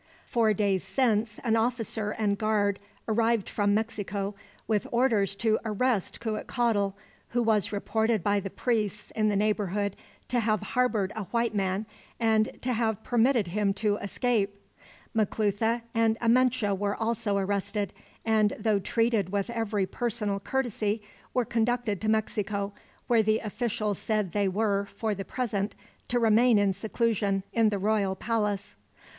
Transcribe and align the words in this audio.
Four 0.25 0.55
days 0.55 0.83
since, 0.83 1.37
an 1.43 1.55
officer 1.55 2.09
and 2.09 2.35
guard 2.35 2.79
arrived 3.07 3.47
from 3.47 3.75
Mexico, 3.75 4.33
with 4.67 4.87
orders 4.91 5.35
to 5.35 5.59
arrest 5.63 6.19
Cuitcatl, 6.19 6.93
who 7.29 7.43
was 7.43 7.71
reported 7.71 8.23
by 8.23 8.39
the 8.39 8.49
priests 8.49 9.11
in 9.11 9.29
the 9.29 9.35
neighborhood 9.35 9.95
to 10.29 10.39
have 10.39 10.63
harbored 10.63 11.13
a 11.15 11.25
white 11.25 11.53
man, 11.53 11.85
and 12.19 12.49
to 12.63 12.73
have 12.73 13.03
permitted 13.03 13.49
him 13.49 13.75
to 13.75 13.97
escape. 13.97 14.55
Maclutha 15.13 15.83
and 15.93 16.17
Amenche 16.19 16.71
were 16.75 16.95
also 16.95 17.37
arrested, 17.37 17.93
and 18.25 18.53
though 18.57 18.79
treated 18.79 19.29
with 19.31 19.51
every 19.51 19.85
personal 19.85 20.39
courtesy, 20.39 21.03
were 21.31 21.45
conducted 21.45 22.01
to 22.01 22.09
Mexico, 22.09 22.73
where 23.05 23.21
the 23.21 23.37
official 23.37 23.93
said 23.93 24.31
they 24.31 24.47
were, 24.47 24.85
for 24.95 25.13
the 25.13 25.23
present, 25.25 25.75
to 26.07 26.17
remain 26.17 26.57
in 26.57 26.73
seclusion, 26.73 27.43
in 27.53 27.69
the 27.69 27.77
royal 27.77 28.15
palace." 28.15 28.75